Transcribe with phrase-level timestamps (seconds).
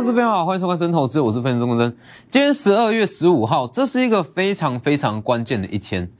[0.00, 1.94] 各位资朋友好，欢迎收看真投资，我是分析师钟真。
[2.30, 6.10] 今天十二月十五号，这是一个非常非常关键的一天。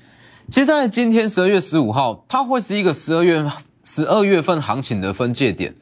[0.51, 3.43] 其实，在今天十二月十五号，它会是一个十二月
[3.83, 5.75] 十二月份行情的分界点。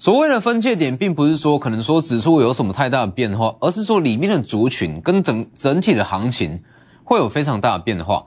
[0.00, 6.60] 所谓的分界点，并不是说可能说指数有什么太大的变化，而是说里面的族群跟整整体的行情
[7.04, 8.26] 会有非常大的变化。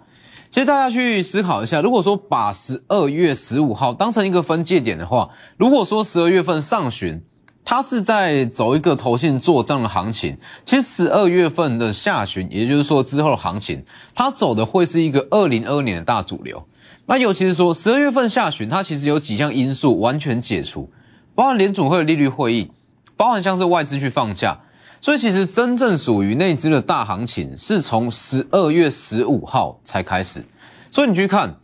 [0.49, 7.21] 其实大家去思考一下，如果说把十二月十五号当成一个分界点的话，如果说十二月份上旬
[7.70, 13.84] 它是在走一个投信做账的行情，其实十二月份的下旬，也就是说之后的行情，
[14.16, 16.66] 它走的会是一个二零二年的大主流。
[17.08, 20.89] 那尤其是说十二月份下旬，它其实有几项因素完全解除，
[21.35, 22.72] 包含联储会的利率会议，
[23.17, 24.61] 包含像是外资去放假。
[25.02, 30.41] 所以其实真正属于内资的大行情是从十二月十五号才开始。
[30.89, 31.58] 所以你去看，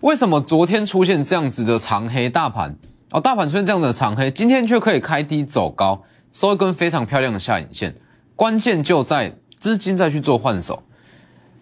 [0.00, 2.74] 为什么昨天出现这样子的长黑大盘
[3.12, 7.94] 哦，大盘出现这样的长黑，今天却可以开低走高，收一根非常漂亮的下影线。
[8.34, 10.82] 关键就在资金再去做换手。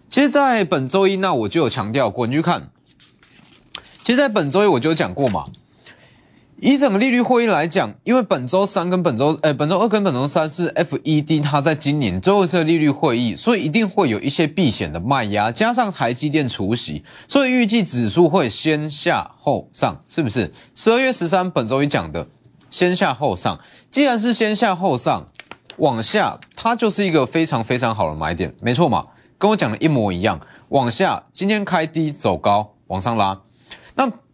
[0.09, 2.69] 其实，在本周一那我就有强调过，你去看，
[4.03, 5.43] 其实，在本周一我就有讲过嘛。
[6.63, 20.53] 以整个利率会议来讲，因为本周三跟本周，呃，本周二跟本周三是 FED 它在今年最后一次利率会议，所以一定会有一些避险的卖压，加上台积电除息，所以预计指数会先下后上，是不是？
[20.75, 22.27] 十二月十三本周一讲的，
[22.69, 23.59] 先下后上，
[23.89, 25.25] 既然是先下后上，
[25.77, 29.07] 往下它就是一个非常非常好的买点，没错嘛，
[29.39, 33.39] 跟我讲的一模一样，往下今天开低走高，往上拉，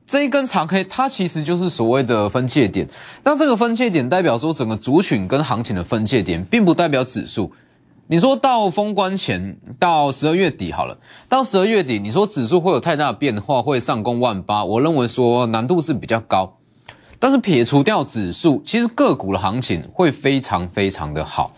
[0.07, 2.87] 这一根长黑，它其实就是所谓的分界点。
[3.25, 7.51] 那这个分界点代表说整个族群跟行情的分界点，并不代表指数。
[8.07, 10.97] 你说到封关前，到十二月底好了，
[11.27, 14.63] 到十二月底，你说指数会有太大的变化，会上攻万八？
[14.63, 16.57] 我认为说难度是比较高。
[17.19, 21.53] 但是撇除掉指数，其实个股的行情会非常非常的好。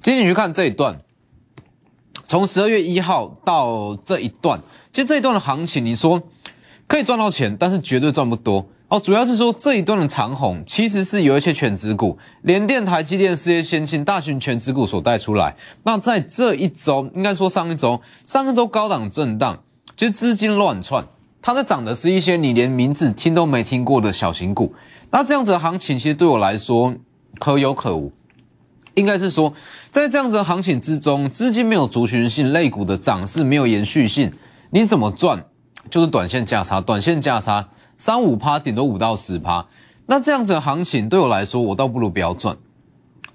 [0.00, 0.98] 今天你去看这一段，
[2.26, 6.22] 从十二月一号到这一段，其实这一段的行情，你说。
[6.94, 9.00] 可以赚到钱，但是绝对赚不多哦。
[9.00, 15.56] 主要是说这一段的长虹其实是有一些全指股，联电、台积电、事业先进、大型全指股所带出来。
[15.82, 19.60] 那在这一周，应该说上一周，上一周高档震荡，
[19.96, 21.04] 其实资金乱窜，
[21.42, 24.72] 它在涨的是一些你连名字听都没听过的小型股。
[25.10, 26.94] 那这样子的行情，其实对我来说
[27.40, 28.12] 可有可无。
[28.94, 29.52] 应该是说，
[29.90, 34.30] 在这样子的行情之中，资金没有族群性，类股的涨势没有延续性，
[34.70, 35.46] 你怎么赚？
[35.90, 39.66] 就是短线价差，短线价差三五趴，顶多五到十趴。
[40.06, 42.56] 那这样子的行情对我来说，我倒不如不要赚。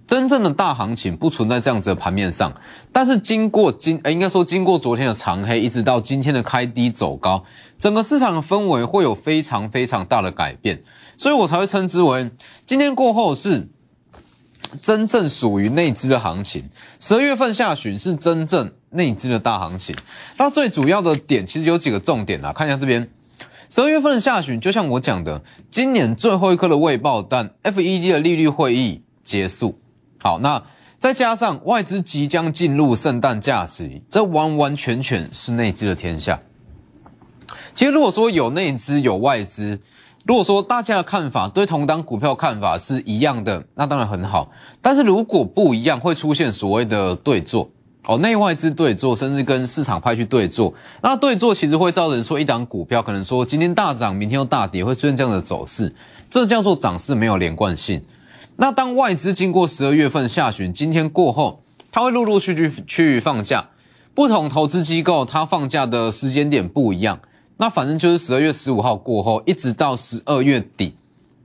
[0.07, 2.53] 真正的大行情不存在这样子的盘面上，
[2.91, 7.43] 但是经过今，应该说经过昨天的长黑，一直到今天的开低走高，
[7.77, 10.81] 整个市场的氛围会有非常非常大的改变，
[11.17, 12.31] 所以我才会称之为
[12.65, 13.69] 今天过后是。
[14.83, 19.95] 真正属于内资的行情，十二月份下旬是真正内资的大行情。
[20.37, 23.09] 那最主要的点其实有几个重点啊，看一下这边，
[23.69, 29.79] 十二月份的下旬，就像我讲的，今年最后一颗的未爆弹，FED 的利率会议结束。
[30.19, 30.63] 好，那
[30.97, 36.39] 再加上外资即将进入圣诞假期，这完完全全是内资的天下。
[37.73, 39.79] 其实如果说有内资有外资。
[40.25, 44.51] 如果说大家的看法对同档股票看法是一样的，那当然很好。
[44.81, 47.71] 但是如果不一样，会出现所谓的对坐
[48.05, 50.73] 哦，内外资对坐，甚至跟市场派去对坐。
[51.03, 55.93] 那对坐其实会造成说一档股票可能说今天大涨，明天又大跌，会出现这样的走势，
[56.29, 58.01] 这叫做涨势没有连贯性。
[58.55, 61.61] 那当外资经过十二月份下旬，今天过后，
[61.91, 63.69] 它会陆陆续续去放假，
[64.13, 67.19] 不同投资机构它放假的时间点不一样。
[67.57, 70.95] 那反正就是十二月十五号过后，一直到十二月底，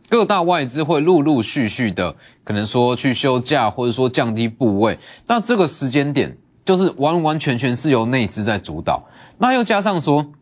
[0.08, 4.98] 各大外资会陆陆续续的，可能说去休假，或者说降低部位。
[5.26, 9.04] 那这个时间点，就是完完全全是由内资在主导。
[9.38, 10.32] 那又加上说，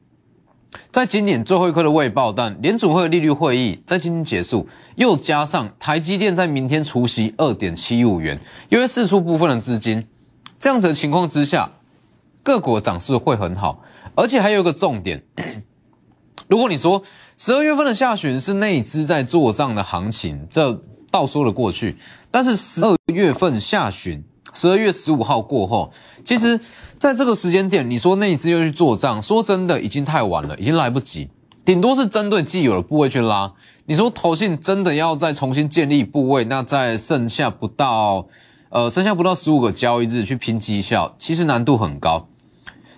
[0.91, 8.39] 在今年最后一刻的未爆弹，联储会利率会议在今天结束，又加上台积电在明天除息二点七五元，
[8.69, 10.07] 因为释出部分的资金，
[10.59, 11.73] 这样子的情况之下，
[12.43, 13.83] 个股涨势会很好。
[14.15, 15.23] 而且还有一个重点，
[16.49, 17.03] 如果你说
[17.39, 21.97] 十二月份的下旬是内资在做账的行情，这倒说了过去。
[22.31, 24.23] 但是十二月份下旬，
[24.53, 25.93] 十二月十五号过后，
[26.25, 26.61] 其实
[26.99, 31.31] 在这个时间点，你说内资又去做账，说真的已经太晚了，已经来不及。
[31.65, 33.53] 顶多是针对既有的部位去拉。
[33.87, 38.27] 你说投信真的要再重新建立部位，那在剩下不到
[38.71, 42.29] 呃剩下不到十五个交易日去拼绩效，其实难度很高。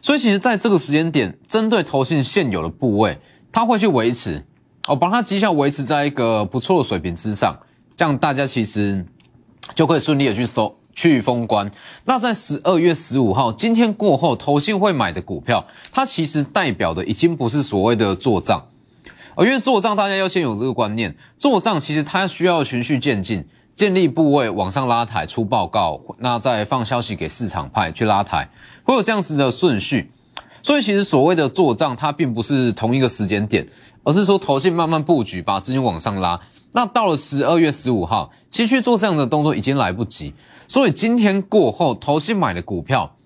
[0.01, 3.19] 所以其实，在这个时间点，针对投信现有的部位，
[3.51, 4.45] 它会去维持，
[4.87, 7.59] 哦，把它绩效维持在一个不错的水平之上，
[7.97, 9.05] 这样大家其实
[9.75, 11.71] 就可以顺利的去收去封关。
[12.05, 18.67] 那在十二月十五号今天过后，投信会买的股票，它其实代表的已经不是所谓的做账，
[19.35, 28.49] 而因为做账大家要先有这个观念，做账其实它需要循序渐进，建立部位往上拉抬出报告，那再放消息给市场派去拉抬，
[28.85, 30.11] 会有这样子的顺序。
[30.63, 33.67] 所以其实所谓的做账，它并不是同一个时间点，
[34.03, 36.41] 而是说投信慢慢布局，把资金往上拉。
[36.73, 40.33] 那到了十二月十五号，其实去做这样的动作已经来不及。
[40.67, 43.17] 所以今天过后，投信买的股票，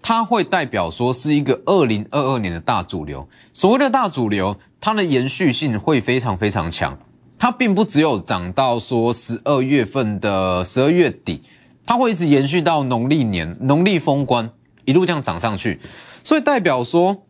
[0.00, 3.28] 它会代表说是一个二零二二年的大主流。
[3.52, 6.98] 所谓的大主流，它的延续性会非常非常强。
[7.38, 11.42] 它并不只有涨到说十二月份的十二月底，
[11.84, 14.50] 它会一直延续到农历年、农历封关，
[14.84, 15.80] 一路这样涨上去。
[16.22, 17.24] 所以代表说，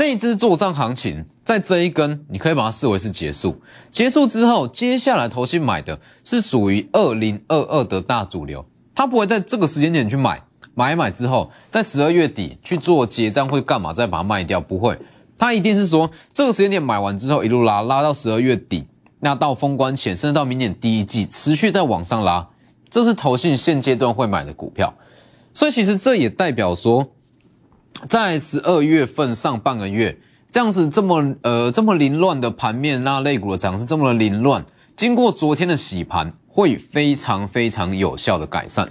[0.00, 3.60] 那一只做账行情在这一根，你可以把它视为是结束。
[3.90, 8.64] 结束之后，接下来投信买的是属于二零二二的大主流，
[8.94, 10.42] 它不会在这个时间点去买，
[10.74, 13.92] 买一买之后，在十二月底去做结账会干嘛？
[13.92, 14.58] 再把它卖掉？
[14.58, 14.98] 不会，
[15.36, 18.86] 它一定是说这个时间点买完之后一路拉，拉到十二月底，
[19.18, 22.48] 那到封关前，甚至到明年第一季持续在往上拉，
[22.88, 24.94] 这是投信现阶段会买的股票。
[25.52, 27.06] 所以其实这也代表说。
[28.08, 30.18] 在十二月份上半个月，
[30.50, 34.64] 这样子这么呃这么凌乱的盘面，那类股的涨势这么的凌乱，
[34.96, 38.88] 经过昨天的洗盘，会非常非常有效的改善，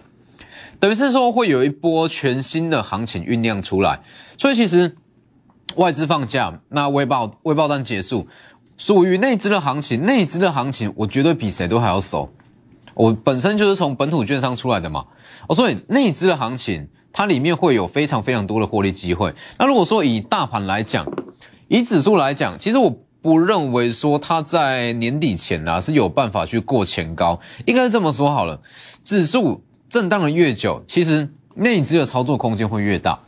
[0.80, 4.00] 等于是说会有一波全新的行情酝酿出来。
[4.38, 4.96] 所以其实
[5.76, 8.28] 外资放假，那微爆微爆单结束，
[8.78, 12.32] 属于内资的行情，内资的行情我绝对比谁都还要熟。
[12.94, 15.06] 我本身就是从本土券商出来的嘛，
[15.48, 16.88] 哦，所以内资的行情。
[17.12, 19.34] 它里面会有非常非常多的获利机会。
[19.58, 21.06] 那如果说以大盘来讲，
[21.68, 27.40] 以指数来讲，其实我不认为说它在年底前啊是有办法去过前高。
[27.66, 28.62] 应该是这么说好了，
[29.04, 33.20] 指数震荡的越久，其实内资的操作空间会越大。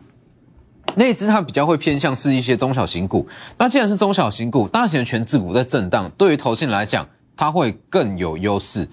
[0.95, 3.27] 内资它比较会偏向是一些中小型股。
[3.57, 7.07] 那既然是中小型股，大型的全指股在震荡，对于投信来讲，
[7.38, 8.88] 它会更有优势。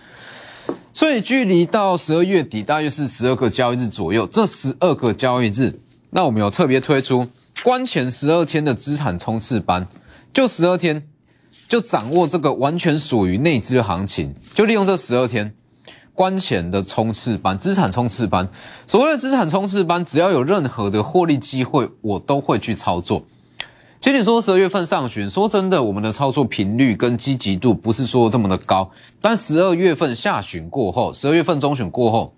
[0.98, 4.26] 所以距离到十二月底大约是十二个交易日左右。
[4.26, 5.78] 这十二个交易日，
[6.10, 7.28] 那我们有特别推出
[7.62, 9.86] 关前十二天的资产冲刺班，
[10.34, 11.06] 就十二天，
[11.68, 15.54] 就掌握这个完全属于内资的行情，就利用这十二天
[16.14, 18.48] 关前的冲刺班、资产冲刺班。
[18.84, 23.24] 所谓的资产冲刺班，只要有任何的获利机会，我都会去操作。
[24.00, 28.88] 其实你说十二月份上旬，说真的，我们的操作频率跟积极度不是说这么的高。
[29.20, 32.32] 但十二月份下旬过后，十二月份中旬过后，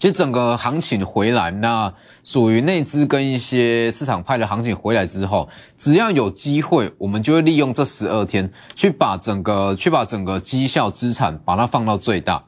[0.00, 1.94] 其实整个行情回来，那
[2.24, 12.42] 属于内资跟一些市场派的行情回来之后，只要有机会，我们就会利用这十二天去把整个去把整个绩效资产把它放到最大。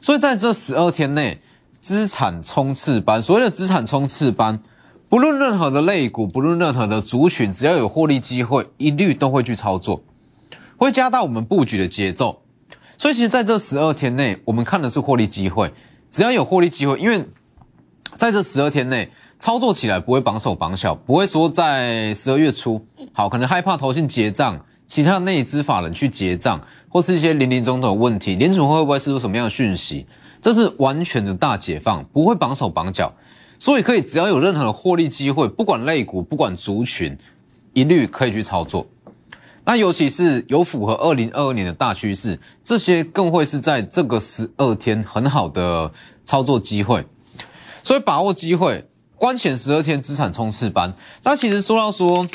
[0.00, 1.38] 所以在这十二天内，
[1.78, 4.62] 资产冲刺班，所谓的资产冲刺班。
[5.10, 10.04] 不论任何的类股，不论任何的族群，只要有获利机会，一律都会去操作，
[10.76, 12.42] 会加大我们布局的节奏。
[12.96, 15.74] 所以，其实在这十二天内，我们看的是获利机会。
[16.08, 17.26] 只要有获利机会，因为
[18.16, 30.06] 在这十二天内操作起来不会绑手绑脚，不会说在十二月初好，可能害怕投信结账，其他内资法人去结账，或是一些零零总总的问题，联储会不会释出什么样的讯息？
[30.40, 33.12] 这是完全的大解放，不会绑手绑脚。
[33.60, 37.14] 所以可以，只要有任何的获利机会，不管类股，不管族群，
[37.74, 38.86] 一律可以去操作。
[39.66, 45.92] 那尤其是有符合二零二二年的大趋势，这些更会是在这个十二天很好的
[46.24, 47.06] 操作机会。
[47.84, 50.94] 所以把握机会，关前十二天资产冲刺班。
[51.22, 52.26] 那其实说到说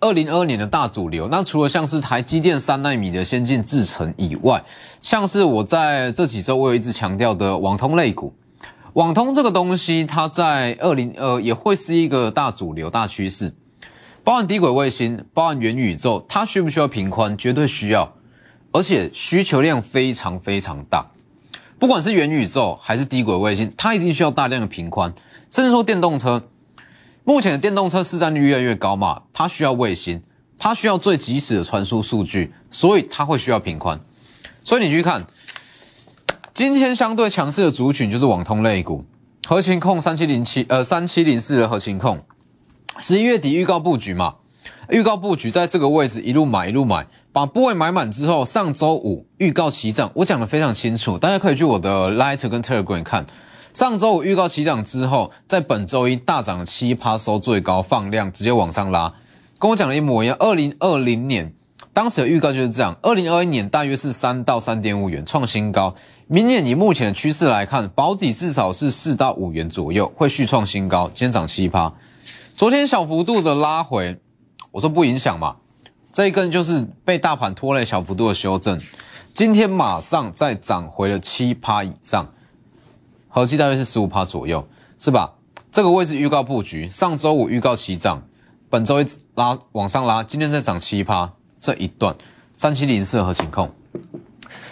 [0.00, 4.62] 二零二二年的大主流，那除了像是台积电三纳米的先进制程以外，
[5.00, 8.34] 像是我在这几周我有一直强调的网通类股。
[8.94, 13.52] 网通这个东西，它在二零呃也会是一个大主流、大趋势，
[14.22, 17.36] 包含低轨卫星，包含元宇宙，它需不需要频宽？
[17.36, 18.14] 绝对需要，
[18.70, 21.10] 而且需求量非常非常大。
[21.80, 25.12] 不管是元宇宙还是低轨卫星，它一定需要大量的频宽。
[25.50, 26.44] 甚至说电动车，
[27.24, 30.22] 目前的电动车市占率越来越高嘛，它需要卫星，
[30.56, 34.00] 它需要最及时的传输数据，所以它会需要频宽。
[34.62, 35.26] 所以你去看。
[36.54, 39.04] 今天相对强势的族群就是网通类股，
[39.44, 42.20] 核情控三七零七，呃三七零四的核情控，
[43.00, 44.36] 十一月底预告布局嘛，
[44.88, 53.26] 预告布局在这个位置一路买一路买，把部位买满之后，上周五预告起涨，我讲的非常清楚，大家可以去我的 Lighter 跟 Telegram 看，
[53.72, 59.12] 上周五预告起涨之后，在本周一大涨七趴收最高放量，直接往上拉，
[59.58, 61.52] 跟我讲的一模一样，二零二零年
[61.94, 65.94] 当时的预告就是这样，二零二一年大约是三到三点五元创新高，
[66.26, 71.94] 明年以目前的趋势来看，保底至少是四到五元左右，会续创新高，今天涨七趴。
[72.56, 74.20] 昨天小幅度的拉回，
[74.72, 75.54] 我说不影响嘛，
[76.12, 78.76] 这一根就是被大盘拖累小幅度的修正，
[79.32, 82.28] 今天马上再涨回了七趴以上，
[83.28, 84.66] 合计大约是十五趴左右，
[84.98, 85.34] 是吧？
[85.70, 88.24] 这个位置预告布局，上周五预告起涨，
[88.68, 91.32] 本周一拉往上拉，今天再涨七趴。
[91.64, 92.14] 这一段
[92.54, 93.70] 三七零四合情控，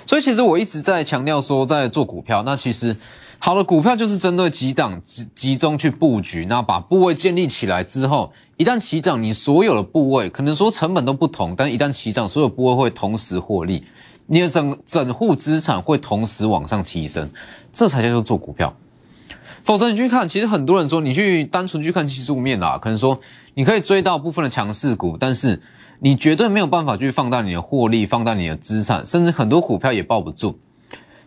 [0.05, 2.95] 所以其实我一直在强调说，在做股票，那其实
[3.39, 13.83] 好的股票就是针对几档集集中去布局，那把部位建立起来之后，一旦起涨，你所有的部位可能说成本都不同，但一旦起涨，所有部位会同时获利，
[14.27, 17.31] 你的整整户资产会同时往上提升，
[17.73, 18.77] 这才叫做做股票。
[19.63, 23.19] 否则你去看，其实很多人说你去单纯去看技术面啦，可能说
[23.55, 25.59] 你可以追到部分的强势股，但是。
[26.05, 30.59] 你绝对没有办法去放大你的获利，放大你的资产，甚至很多股票也抱不住。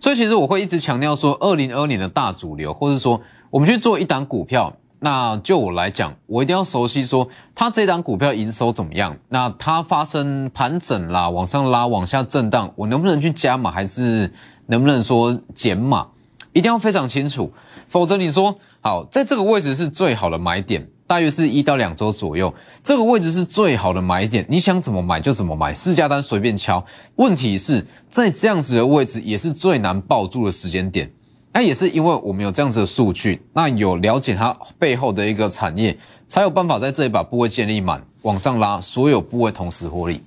[0.02, 14.34] 所以其实我会一直强调说，二零二二年的大主流，或者说我们去做一档股票，那就我来讲，我一定要熟悉说它这档股票营收怎么样，那它发生盘整啦，往上拉，往下震荡，我能不能去加码，还是
[14.66, 16.08] 能不能说减码，
[16.52, 17.54] 一定要非常清楚，
[17.88, 20.90] 否则你说好在这个位置是最好的买点。
[21.08, 26.84] 大约是一到两周左右，这个位置是最好的买点，你想怎么买就怎么买，市价单随便敲。
[27.18, 31.12] 问题是在这样子的位置也是最难抱住的时间点，
[31.54, 35.96] 那也是因为我们有这样子的数据，那有了解它背后的一个产业，
[36.28, 40.24] 才有办法在这里把部位建立满，往上拉，所有部位同时获利。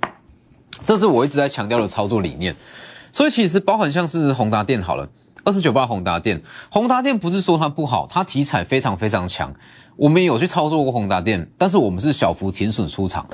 [0.85, 2.55] 这是我一直在强调的操作理念。
[3.11, 5.09] 所以其实包含像是宏达电好了，
[5.49, 9.51] 二十九八宏达电，宏达电不是说它不好，它题材非常非常强。
[9.97, 13.27] 我们有去操作过宏达电，但是我们是小幅停损出场。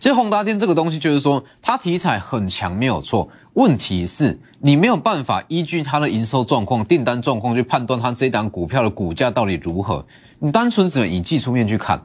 [0.00, 3.28] 其实宏达电这个东西，就是说它题材很强，没有错。
[3.52, 10.04] 问题是，你没有办法依据它的营收状况、订单状况去判断它这档股票的股价到底如何。
[10.40, 12.02] 你单纯只能以技术面去看。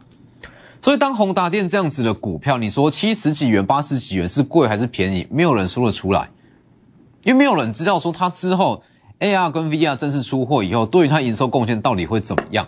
[0.80, 5.26] 所以，当宏达电这样子的股票，你说七十几元、八十几元是贵还是便宜？
[5.32, 6.30] 没有人说得出来，
[7.24, 8.82] 因为没有人知道说它之后
[9.22, 12.68] AR 跟 VR 正式出货以后，对于它营收贡献到底会怎么样。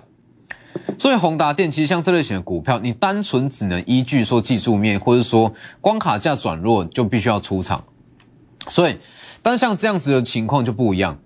[0.98, 7.84] 所以宏达电其实像这类型的股票，你单纯只能依据说技术面，或者说光卡价转弱就必须要出场。
[8.68, 8.98] 所以，
[9.42, 11.20] 但像这样子的情况就不一样。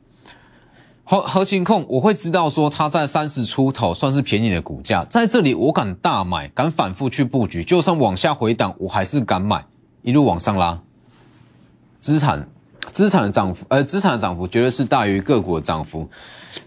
[1.04, 9.66] 核核情控我会知道说它在三十出头算是便宜的股价，在这里我敢大买，敢反复去布局，就算往下回档我还是敢买，
[10.02, 10.82] 一路往上拉。
[12.00, 12.50] 资产
[12.92, 16.08] 资产的涨幅，呃，资产的涨幅绝对是大于个股的涨幅。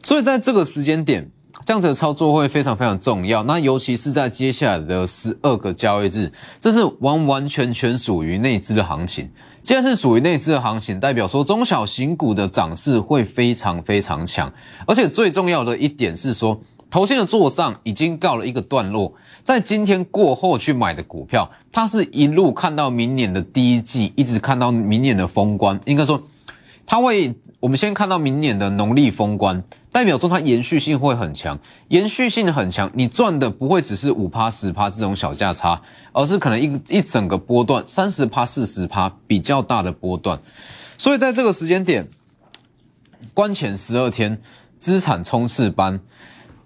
[0.03, 1.31] 所以在这个时间点。
[1.67, 9.31] 这样子的操作会非常非常重要，那尤其是在接下来的十二个交易日，这是完完全全属于内资的行情。
[9.63, 14.51] 既然是属于内资的行情，代表说中小型股的涨势会非常非常强，
[14.87, 16.59] 而且最重要的一点是说，
[16.91, 26.23] 头先的座上已经告了一个段落，在今天过后去买的股票，它是一路看到明年的第一季，一直看到明年的封关，应该说，
[26.85, 27.35] 它会。
[27.61, 35.83] 我们先看到明年的农历封关，代表说它延续性会很强，延续性很强，你赚的不会只是五趴十趴这种小价差，
[36.15, 40.41] 而是可能一一整个波段三十趴四十趴比较大的波段，
[40.97, 42.09] 所以在这个时间点，
[43.35, 44.41] 关前十二天
[44.79, 46.01] 资产冲刺班，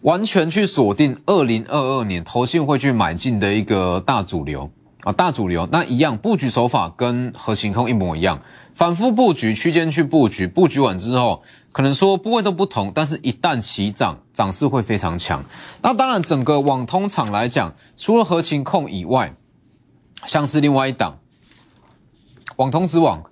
[0.04, 4.70] 完全去锁定二零二二年投信会去买进的一个大主流。
[5.02, 8.40] 啊，大主流那一样布局手法跟核心控一模一样，
[8.73, 11.42] 反复布局区间去布局，布局完之后，
[11.73, 15.44] 可能说部位都不同，但是一旦起涨，涨势会非常强。
[15.82, 19.34] 那当然，整个网通厂来讲，除了核心控以外，
[20.26, 21.18] 像是另外一档
[22.56, 23.23] 网通之网，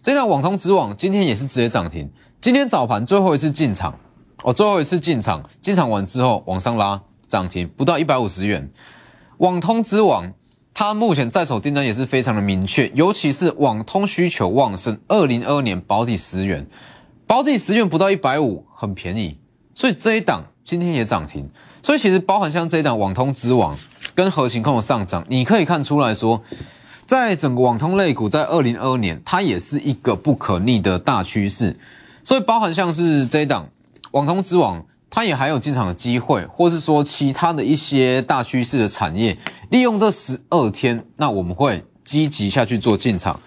[0.00, 2.08] 这档网通之网今天也是直接涨停，
[2.40, 3.98] 今天早盘最后一次进场，
[4.42, 8.70] 哦，最后一次进场，进场完之后往上拉涨停，不到一百五十元，
[9.38, 10.32] 网通之王。
[10.78, 16.66] 它目前在手订单也是非常的明确，尤其是网通需求旺盛，二零二二年保底十元，
[17.26, 19.38] 保底十元不到一百五，很便宜，
[19.74, 21.48] 所以这一档今天也涨停。
[21.82, 23.74] 所以其实包含像这一档网通之王
[24.14, 26.42] 跟核心控的上涨，你可以看出来说，
[27.06, 31.74] 在整个网通类股在二零二二年，它也是一个不可逆的大趋势。
[32.22, 33.66] 所以包含像是这一档
[34.16, 34.84] 网通之网。
[35.08, 39.38] 它也还有进场的机会，或是说其他的一些大趋势的产业，
[39.70, 43.40] 利用这十二天，那我们会积极下去做进场，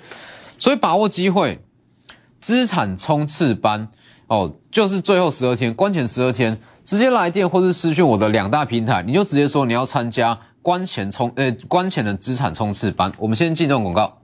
[0.58, 1.62] 所以把握机会，
[2.40, 3.90] 资产冲刺班
[4.28, 14.19] 哦，就是最后十二天，关前十二天，直接来电或是私讯我的两大平台，你就直接说你要参加关前冲呃关前的资产冲刺班，我们先进这广告。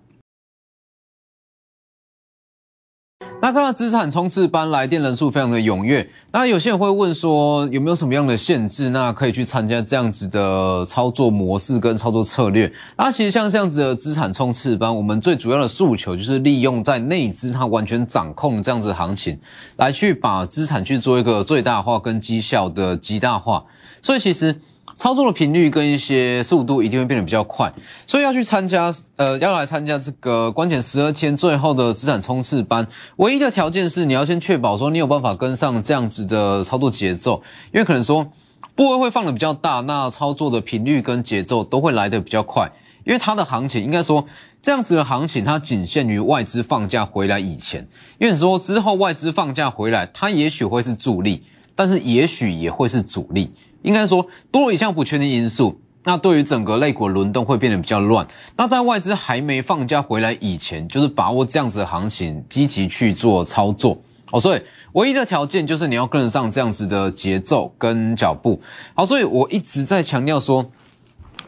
[3.45, 12.73] 那看到资产冲刺班来电人数非常的踊跃，那有些人会问说有没有什么样的限制，那可以去参加这样子的操作模式跟操作策略。
[12.97, 19.37] 那其实像这样子的资产冲刺班，我们最主要的诉求就是利用在内资它完全掌控这样子行情，
[19.77, 23.63] 来去把资产去做一个最大化跟绩效的极大化。
[24.01, 24.59] 所以其实。
[24.95, 27.71] 操作的频率跟一些速度一定会变得比较快，
[28.07, 32.87] 所以要去参加，呃，要来参加这个关键十二天最后的资产冲刺班，
[33.17, 37.41] 唯一的条件是你要先确保说你有办法跟上这样子的操作节奏，
[37.73, 38.31] 因为可能说
[38.73, 42.71] 部位会放的比较大，那操作的频率跟节奏都会来的比较快，
[43.03, 44.25] 因为它的行情应该说
[44.61, 47.85] 这样子的行情它仅限于外资放假回来以前，
[48.17, 51.43] 因为你说之后外资放假回来，它也许会是助力，
[51.75, 53.51] 但是也许也会是主力。
[53.86, 58.25] 应该说多了一项不确定因素，那对于整个类股轮动会变得比较乱。
[58.58, 64.01] 那在外资还没放假回来以前，就是把握这样子的行情，积极去做操作
[64.32, 64.39] 哦。
[64.39, 64.62] 所以
[64.94, 68.60] 唯一的条件就是你要跟得上这样子的节奏跟脚步。
[68.96, 70.65] 好，所以我一直在强调说，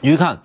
[0.02, 0.40] 你去看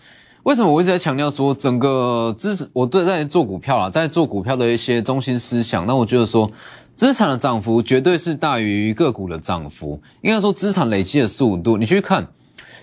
[0.45, 5.87] 为什么我一直在强调说，整个资产我对在做股票啦，在做股票的一些中心思想。
[5.87, 6.51] 那我觉得说。
[6.95, 11.77] 资产的涨幅绝对是大于个股的涨幅，应该说资产累积的速度。
[11.77, 12.29] 你去看，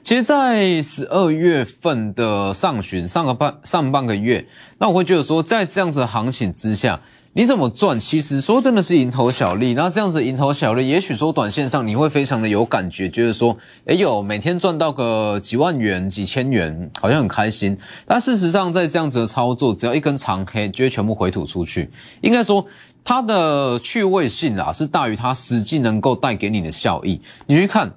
[0.04, 4.48] 其实，在十二月份的上旬上个半上半个月，
[4.80, 7.02] 那我会觉得说，在这样子的行情之下，
[7.34, 8.00] 你怎么赚？
[8.00, 9.74] 其实说真的是蝇头小利。
[9.74, 17.78] 那这样子蝇头小利，也许说短线上你会非常的有感觉，觉得说，哎呦，每天赚到个几万元、几千元，好像很开心。
[18.06, 21.90] 但事实上，在这样子的操作，只要一根长黑，就会全部回吐出去。
[22.22, 22.66] 应该说。
[23.02, 27.20] 它的趣味性啊，是大于它实际能够带给你的效益。
[27.48, 27.94] 你去看，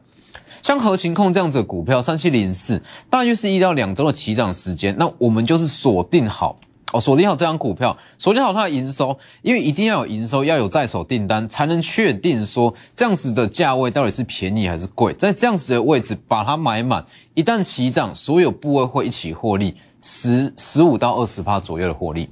[0.63, 2.81] 像核情控这样子的股票，三七零四，
[3.11, 4.97] 大约是一到两周的起涨时间。
[4.97, 6.57] 那我们就是锁定好
[6.93, 15.13] 哦，锁定好这张股票，锁定好它的营收，因为一定要有营收，要有在手订单，才能确定说这样子的价位到底是便宜还是贵。
[15.15, 22.29] 在这样子的位置把它买满，一旦起涨，所有部位会一起获利，十十五到二十趴左右的获利。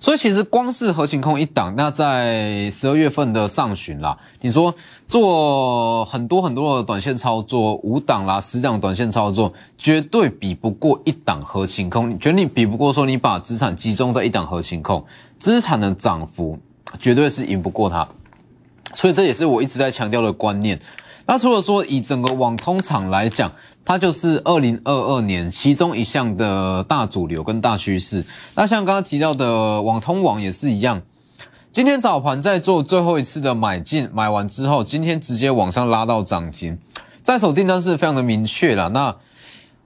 [0.00, 12.10] 所以其实光是核情控一档，那在十二月份的上旬啦，你说做很多很多的短线操作，五档啦、十档短线操作，绝对比不过一档核情控。
[12.10, 15.04] 你觉得你比不过说你把资产集中在一档核情控，
[15.38, 16.58] 资产的涨幅
[16.98, 18.06] 绝对是赢不过它。
[18.94, 20.78] 所以这也是我一直在强调的观念。
[21.26, 23.52] 那除了说以整个网通厂来讲，
[23.88, 28.22] 它就是二零二二年其中一项的大主流跟大趋势。
[28.54, 31.00] 那像刚刚提到的网通网也是一样，
[31.72, 36.76] 今天早盘在做最后一次的买进，买完之后，今天直接往上拉到涨停，
[37.22, 38.90] 在手订单是非常的明确了。
[38.90, 39.16] 那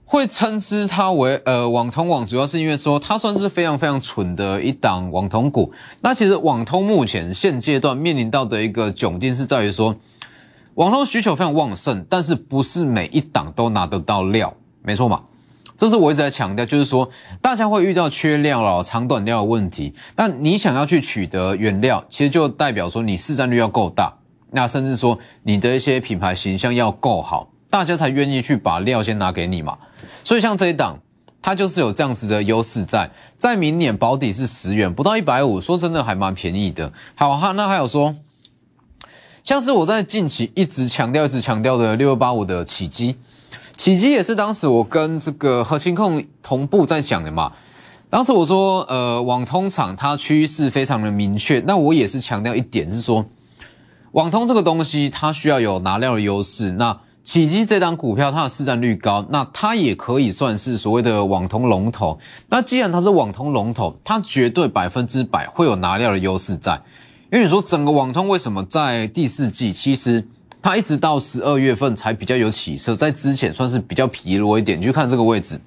[0.03, 5.71] 会称之它为呃网通网，主要是因为说它算是非常非常蠢的一档网通股。
[6.01, 9.95] 那其实网通目前现阶段面临到的一个窘境是在于说。
[10.75, 15.21] 网通需求非常旺盛，但是不是每一档都拿得到料，没错嘛？
[15.77, 17.07] 这是我一直在强调，就是说
[17.41, 19.93] 大家会遇到缺料了、长短料的问题。
[20.15, 24.13] 但你想要去取得原料，其实就代表说你市占率要够大，
[24.51, 29.77] 那甚至说你的一些品牌形象要够好，大家才愿意去把料先拿给你嘛。
[30.23, 30.97] 所以像这一档，
[31.41, 36.91] 它就是有这样子的优势在，在明年保底是十元，不到一百五，说真的还蛮便宜的。
[37.13, 38.15] 好哈，那还有说。
[39.43, 43.17] 像是我在近期一直强调、一直强调的六二八五的起基，
[43.75, 47.51] 起基也是当时我跟这个核心控同步在讲的嘛。
[48.09, 53.25] 当时我说，呃，网通厂它趋势非常的明确，那我也是强调一点是说，
[54.13, 56.71] 网通这个东西它需要有拿料的优势。
[56.71, 62.17] 那起基这档股票它的市占率高，那它也可以算是所谓的网通龙头。
[62.47, 66.81] 那既然它是网通龙头，它绝对百分之百会有拿料的优势在。
[67.33, 70.23] 因为你说整个网通为什么在第四季，其实
[70.61, 74.79] 它一直到十二月份才比较有起色，在之前算是比较疲弱一点。
[74.79, 75.59] 你去看这个位置，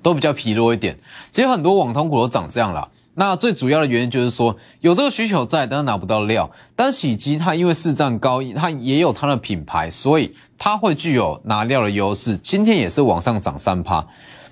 [0.00, 0.96] 都比较疲弱一点。
[1.32, 2.88] 其实很多网通股都长这样啦。
[3.14, 6.48] 那最主要的原因就是说有这个需求在，但是拿不到料。
[6.76, 12.38] 但喜基它因为市占高，它也有它的品牌，所以它会具有拿料的优势。
[12.38, 14.06] 今天也是往上涨三趴。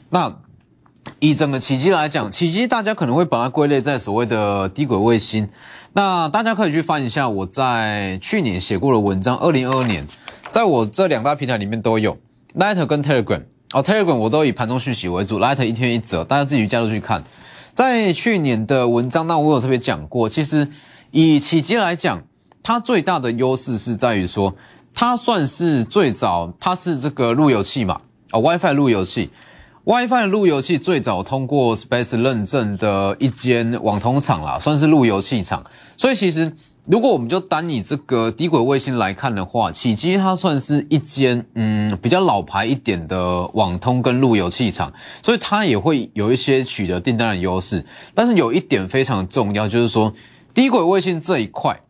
[0.09, 0.37] 那
[1.21, 5.47] 以整个奇迹来讲，奇迹大家可能会把它归类在所谓的低轨卫星。
[5.93, 10.07] 那大家可以去翻一下我在去年写过的文章，二零二二年，
[10.51, 12.17] 在我这两大平台里面都有
[12.57, 13.43] Light 跟 Telegram。
[13.75, 17.23] 哦，Telegram 我都以盘中讯息为主，Light 一天一折，大家自己加入去看。
[17.75, 20.69] 在去年的文章，那我有特别讲过，其实
[21.11, 22.23] 以奇迹来讲，
[22.63, 24.55] 它最大的优势是在于说，
[24.95, 29.31] 它算是最早，它是这个路由器嘛，啊，WiFi 路由器。
[29.91, 35.65] WiFi 的路由器最早通过 Space 认证的一间网通厂啦，算是路由器厂。
[35.97, 36.53] 所以其实
[36.85, 44.93] 如果我们就单以这个低轨卫星来看的话，启基它算是一间嗯比较老牌一点的网通跟路由器厂，
[45.25, 47.85] 所以它也会有一些取得订单的优势。
[48.15, 50.15] 但是有一点非常重要，就是说
[50.55, 51.81] 低轨卫星这一块。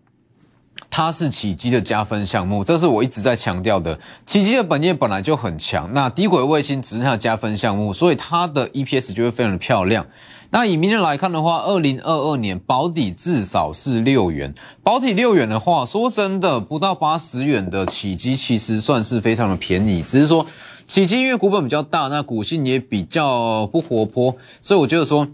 [0.91, 3.99] 它是起基的加分项目，这是我一直在强调的。
[4.27, 10.05] 起基的本业本来就很强，那低轨卫星只是它的加分项目，所以它的 EPS 就会非常的漂亮。
[10.51, 20.03] 那以明年来看的话，二零二二年保底至少是六元，保底六元的话，说真的，不到八十元的起基其实算是非常的便宜。
[20.03, 20.45] 只是说
[20.89, 25.29] 起基因为股本比较大，那股性也比较不活泼，所以我觉得说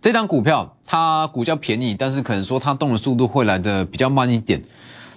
[0.00, 4.62] 这张股票它股价便宜，但是可能说它动的速度会来的比较慢一点。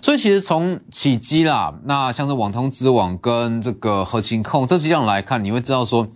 [0.02, 6.08] 所以其实从起基啦，那像是网通之网跟这个核心控这几样来看，你会知道说，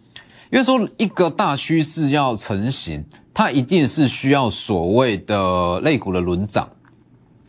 [0.51, 6.69] 因为说一个大趋势要成型，它一定是需要所谓的类股的轮涨，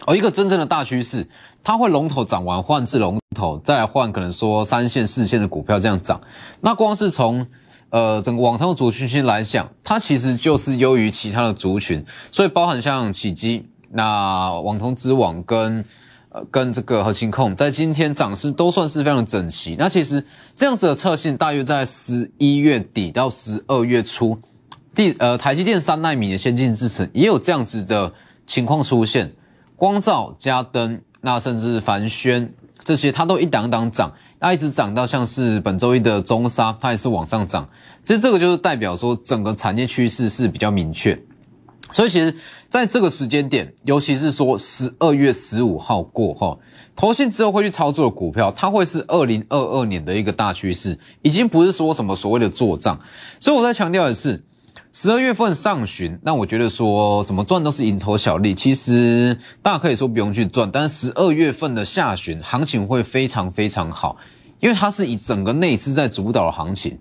[0.07, 1.29] 而一个真正的大趋势，
[1.63, 6.21] 它会龙头涨完换至龙头，再来换可能说三线四线的股票这样涨。
[6.61, 7.47] 那光是从
[7.91, 15.85] 呃整个网通的族群先来讲，它其实就是优于其他的族群，所以包含像起基、那网通之网跟。
[16.51, 19.77] 跟这个核心控在今天涨势都算是非常整齐。
[19.79, 20.25] 那其实
[20.57, 24.39] 这样子的特性，大约在十一月底到十二月初，
[24.95, 28.13] 第呃台积电三纳米的先进制程也有这样子的
[28.47, 29.33] 情况出现。
[29.77, 37.69] 光照、加灯，那甚至凡轩这些，它都一档档涨，那一直涨到像是本周一的中沙，它也是往上涨。
[38.03, 41.21] 其实这个就是代表说整个产业趋势是比较明确。
[41.95, 42.35] 所以其实，
[42.69, 46.59] 在这个时间点，尤其是说十二月十五号过后，
[46.97, 52.99] 投信之后会去操作的股票，它会是二零二二年的一个大趋势，已经不是说什么所谓的做账。
[53.39, 54.43] 所以我在强调的是，
[54.91, 64.17] 十二月份上旬，那我觉得说怎么赚都是蝇头小利，其实大家可以说不用去赚，但是十二月份的下旬行情会非常非常好，
[64.59, 66.99] 因为它是以整个内资在主导的行情。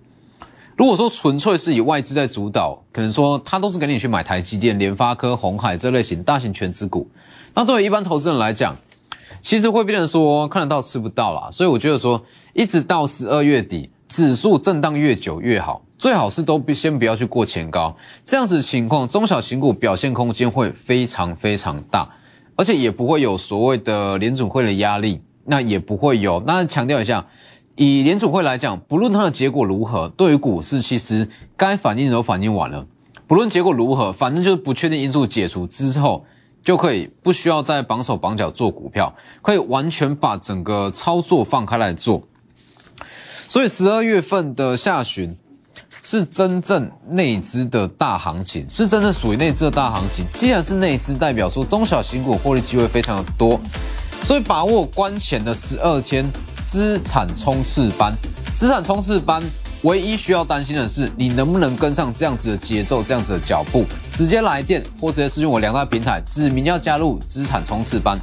[0.76, 7.08] 如果说纯粹是以外资在主导，可能说他都是给你去买台积电、联发科、红海这类型大型全资股，
[7.54, 8.76] 那对于一般投资人来讲，
[9.40, 11.48] 其实会变成说看得到吃不到啦。
[11.52, 12.20] 所以我觉得说，
[12.54, 22.08] 一直到十二月底，指数震荡越久越好，最好是都先不要去过前高，这样子情况，中小型股表现空间会非常非常大，
[22.56, 26.42] 而且也不会有所谓的联准会的压力，那也不会有。
[26.44, 27.24] 那强调一下。
[27.76, 32.86] 以联储会来讲，不论它的结果如何，对于股市其实该反应都反应完了。
[33.26, 36.24] 不论结果如何，反正就是不确定因素解除之后，
[36.62, 42.22] 就可以不需要再绑手绑脚做股票，可以完全把整个操作放开来做。
[43.48, 45.36] 所以十二月份的下旬
[46.00, 50.24] 是真正内资的大行情，是真正属于内资的大行情。
[50.30, 53.58] 既然是内资，代表说中小型股获利机会非常的多，
[54.22, 56.24] 所以把握关前的十二天。
[56.66, 58.12] 资产冲刺班，
[58.56, 59.42] 资产冲刺班
[59.82, 63.84] 唯一需要担心的是，你能不能跟上这样子的节奏，这样子的脚步？
[64.12, 68.18] 直接来电或直接私信我两大平台，指明要加入资产冲刺班，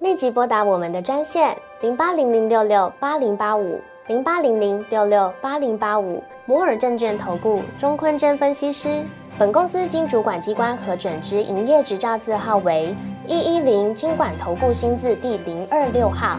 [0.00, 9.04] 立即拨打我们的专线零八零零六六八零八五零八零零六六八零八五摩尔证券投顾钟坤真分析师。
[9.38, 12.94] 本公司经主管机关核准之营业执照字号为
[13.26, 16.38] 一一零金管投顾新字第零二六号。